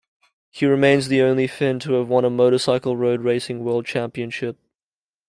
He 0.49 0.65
remains 0.65 1.09
the 1.09 1.21
only 1.21 1.45
Finn 1.45 1.77
to 1.81 1.93
have 1.93 2.09
won 2.09 2.25
a 2.25 2.31
motorcycle 2.31 2.97
road 2.97 3.21
racing 3.21 3.63
world 3.63 3.85
championship. 3.85 4.57